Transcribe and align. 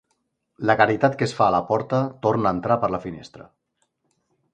La 0.69 0.75
caritat 0.77 1.17
que 1.19 1.27
es 1.29 1.35
fa 1.39 1.45
a 1.47 1.53
la 1.55 1.59
porta, 1.67 1.99
torna 2.27 2.49
a 2.53 2.57
entrar 2.57 2.79
per 2.85 2.89
la 2.95 3.01
finestra. 3.05 3.47